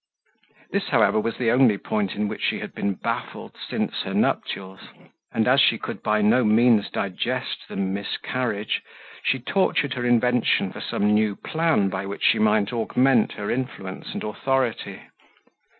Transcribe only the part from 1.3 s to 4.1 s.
the only point in which she had been baffled since